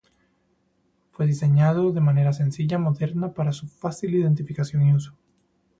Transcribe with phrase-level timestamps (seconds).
[1.11, 5.13] Fue diseñado de manera sencilla y moderna para su fácil identificación y uso.